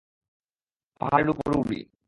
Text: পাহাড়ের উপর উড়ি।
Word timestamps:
পাহাড়ের 1.01 1.27
উপর 1.33 1.49
উড়ি। 1.61 1.79